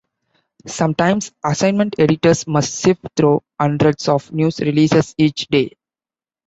[0.65, 5.75] Sometimes, assignment editors must sift through hundreds of news releases each day.